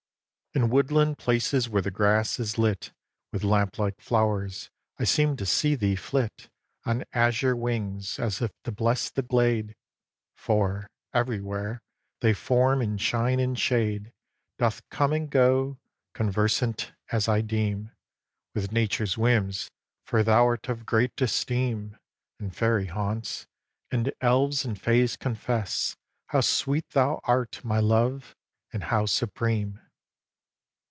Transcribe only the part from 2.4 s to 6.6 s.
lit With lamp like flowers, I seem to see thee flit